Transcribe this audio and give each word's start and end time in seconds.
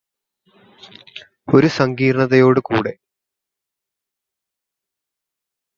ഒരു 1.47 1.67
സങ്കീർണതയോട് 1.67 2.59
കൂടെ 2.63 2.93